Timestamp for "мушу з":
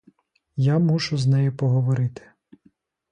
0.79-1.27